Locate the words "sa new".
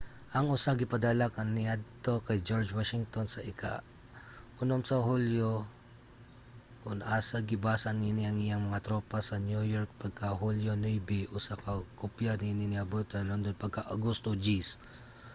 9.29-9.63